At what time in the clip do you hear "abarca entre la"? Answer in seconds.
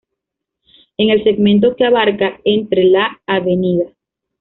1.85-3.21